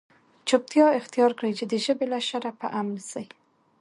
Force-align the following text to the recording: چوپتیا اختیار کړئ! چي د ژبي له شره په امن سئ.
چوپتیا 0.47 0.87
اختیار 0.99 1.31
کړئ! 1.37 1.51
چي 1.59 1.65
د 1.67 1.73
ژبي 1.85 2.05
له 2.13 2.19
شره 2.29 2.49
په 2.59 2.67
امن 2.79 2.97
سئ. 3.11 3.25